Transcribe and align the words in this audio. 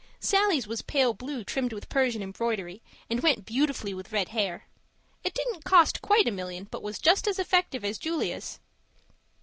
Sallie's 0.19 0.65
was 0.65 0.81
pale 0.81 1.13
blue 1.13 1.43
trimmed 1.43 1.71
with 1.73 1.87
Persian 1.87 2.23
embroidery, 2.23 2.81
and 3.07 3.19
went 3.21 3.45
beautifully 3.45 3.93
with 3.93 4.11
red 4.11 4.29
hair. 4.29 4.65
It 5.23 5.35
didn't 5.35 5.63
cost 5.63 6.01
quite 6.01 6.27
a 6.27 6.31
million, 6.31 6.63
but 6.71 6.81
was 6.81 6.97
just 6.97 7.27
as 7.27 7.37
effective 7.37 7.85
as 7.85 7.99
Julia's. 7.99 8.59